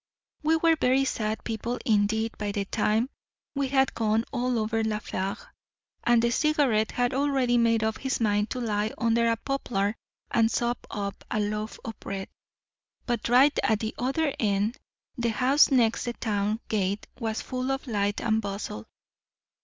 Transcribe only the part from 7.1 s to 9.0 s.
already made up his mind to lie